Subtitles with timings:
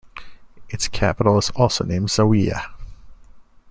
[0.67, 2.71] Its capital is also named Zawiya.